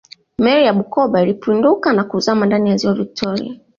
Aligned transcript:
meli 0.37 0.65
ya 0.65 0.73
bukoba 0.73 1.21
ilipinduka 1.21 1.93
na 1.93 2.03
kuzama 2.03 2.45
ndani 2.45 2.69
ya 2.69 2.77
ziwa 2.77 2.93
victoria 2.93 3.57